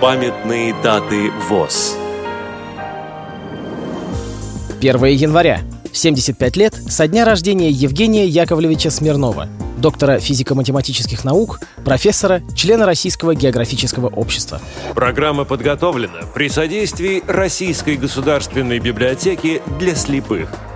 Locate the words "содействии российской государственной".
16.48-18.78